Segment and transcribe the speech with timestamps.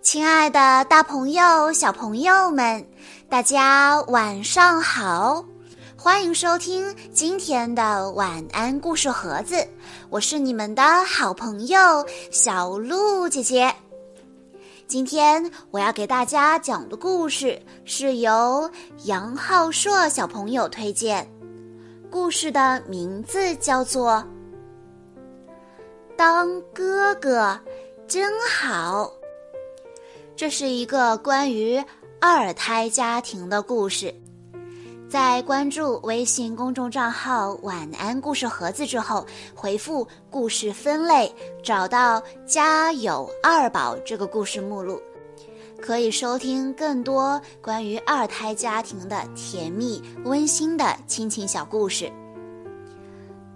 [0.00, 2.86] 亲爱的，大朋友、小朋友们，
[3.28, 5.44] 大家晚上好！
[5.96, 9.56] 欢迎收听今天的晚安故事盒子，
[10.08, 13.74] 我是你们的好朋友小鹿姐姐。
[14.86, 18.70] 今天我要给大家讲的故事是由
[19.04, 21.28] 杨浩硕小朋友推荐，
[22.08, 24.12] 故事的名字叫做
[26.16, 27.58] 《当哥哥
[28.06, 29.04] 真好》。
[30.38, 31.82] 这是一个关于
[32.20, 34.14] 二胎家庭的故事。
[35.10, 45.02] 在关注微信公众账号“晚安故事盒子”之后，回复“故事分类”，找到“家有二宝”这个故事目录，
[45.82, 52.08] 可以收听更多关于二胎家庭的甜蜜温馨的亲情小故事。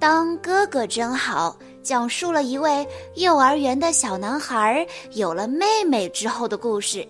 [0.00, 1.56] 当哥哥真好。
[1.82, 2.86] 讲述了一位
[3.16, 7.06] 幼儿园的小男孩有了妹妹之后的故事，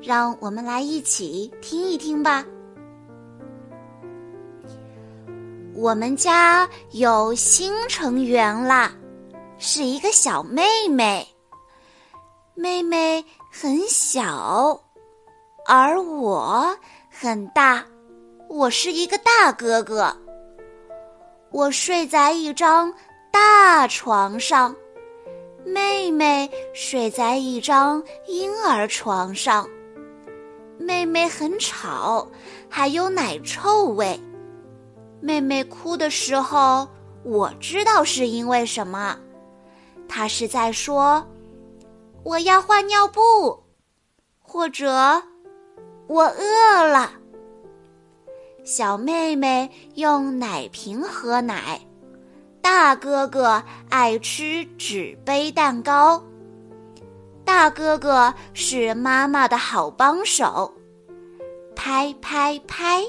[0.00, 2.44] 让我们来一起听一听吧。
[5.74, 8.92] 我们家有新成员啦，
[9.58, 11.26] 是一个小妹妹。
[12.54, 14.80] 妹妹很小，
[15.66, 16.74] 而我
[17.10, 17.84] 很大，
[18.48, 20.16] 我是一个大哥哥。
[21.50, 22.90] 我睡在一张。
[23.34, 24.76] 大床上，
[25.64, 29.68] 妹妹睡在一张婴儿床上。
[30.78, 32.28] 妹妹很吵，
[32.70, 34.20] 还有奶臭味。
[35.20, 36.86] 妹妹哭的时候，
[37.24, 39.18] 我知道是因为什么。
[40.08, 41.26] 她是在说
[42.22, 43.64] ：“我要换尿布，
[44.40, 45.20] 或者
[46.06, 47.10] 我饿了。”
[48.62, 51.80] 小妹妹用奶瓶喝奶。
[52.64, 56.24] 大哥哥爱吃纸杯蛋糕。
[57.44, 60.72] 大哥哥是妈妈的好帮手，
[61.76, 63.04] 拍拍拍，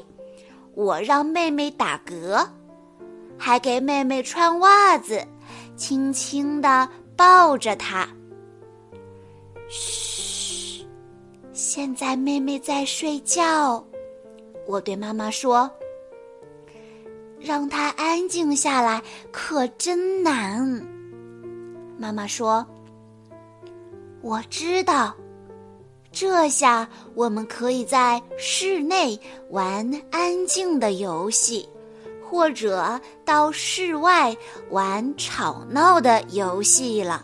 [0.73, 2.45] 我让妹妹打嗝，
[3.37, 5.25] 还给妹妹穿袜子，
[5.77, 8.05] 轻轻地抱着她。
[9.69, 10.85] 嘘，
[11.53, 13.81] 现在妹妹在睡觉，
[14.67, 15.71] 我对妈妈说。
[17.45, 18.99] 让他安静下来
[19.31, 20.83] 可真难。
[21.95, 22.65] 妈妈说
[24.23, 25.13] ：“我知道，
[26.11, 29.19] 这下我们可以在室内
[29.51, 31.69] 玩安静的游戏，
[32.27, 34.35] 或者到室外
[34.71, 37.23] 玩吵闹的游戏了。”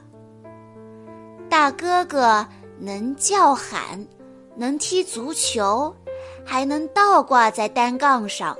[1.49, 2.45] 大哥哥
[2.79, 4.07] 能叫喊，
[4.55, 5.91] 能踢足球，
[6.45, 8.55] 还能倒挂在单杠上。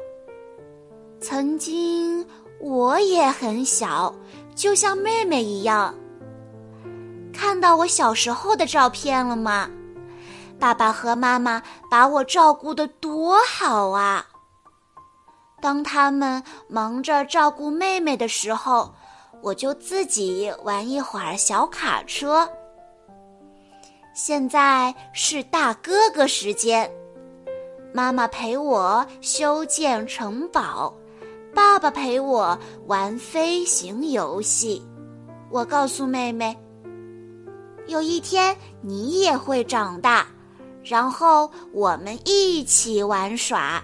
[1.22, 2.26] 曾经
[2.60, 4.14] 我也很小，
[4.56, 5.94] 就像妹妹一样。
[7.32, 9.70] 看到我小时候的照片了吗？
[10.60, 14.26] 爸爸和妈妈把我照顾得多好啊！
[15.62, 18.92] 当他们忙着照顾妹妹的时候，
[19.42, 22.50] 我就自己玩一会儿小卡车。
[24.14, 26.92] 现在是大哥哥时间，
[27.94, 30.94] 妈妈陪我修建城堡。
[31.54, 32.58] 爸爸陪我
[32.88, 34.82] 玩飞行游戏，
[35.50, 36.58] 我告诉妹妹
[37.88, 40.26] ：“有一天你也会长大，
[40.84, 43.84] 然后我们一起玩耍。”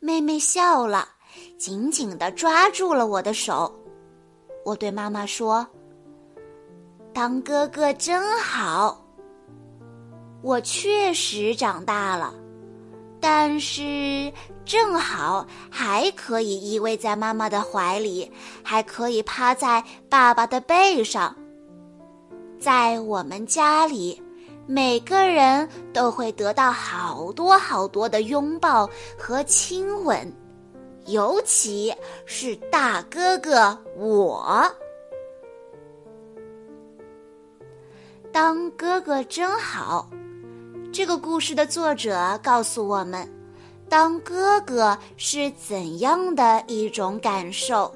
[0.00, 1.08] 妹妹笑了，
[1.58, 3.72] 紧紧地抓住了我的手。
[4.64, 5.66] 我对妈妈说
[7.12, 9.02] ：“当哥哥真好。”
[10.42, 12.32] 我确实长大了。
[13.20, 14.32] 但是
[14.64, 18.30] 正好还可以依偎在妈妈的怀里，
[18.62, 21.34] 还可以趴在爸爸的背上。
[22.58, 24.22] 在我们家里，
[24.66, 28.88] 每个人都会得到好多好多的拥抱
[29.18, 30.32] 和亲吻，
[31.06, 31.94] 尤其
[32.24, 34.64] 是大哥哥我。
[38.32, 40.08] 当哥哥真好。
[40.96, 43.30] 这个故事的作者告诉我们，
[43.86, 47.94] 当哥哥是怎样的一种感受。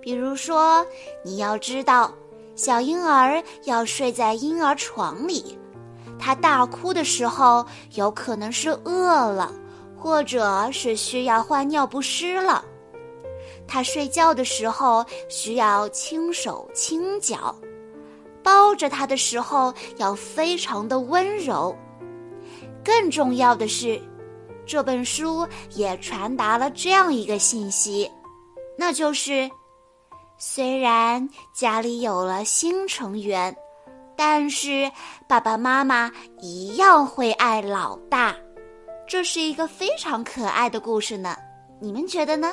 [0.00, 0.86] 比如说，
[1.24, 2.14] 你要知道，
[2.54, 5.58] 小婴儿要睡在婴儿床里，
[6.16, 9.50] 他大哭的时候，有可能是饿了，
[9.98, 12.64] 或者是需要换尿不湿了。
[13.66, 17.52] 他睡觉的时候需要轻手轻脚，
[18.44, 21.76] 抱着他的时候要非常的温柔。
[22.84, 24.00] 更重要的是，
[24.66, 28.10] 这本书也传达了这样一个信息，
[28.76, 29.50] 那就是：
[30.38, 33.54] 虽然家里有了新成员，
[34.16, 34.90] 但是
[35.28, 38.34] 爸爸妈妈一样会爱老大。
[39.08, 41.36] 这是一个非常可爱的故事呢，
[41.80, 42.52] 你们觉得呢？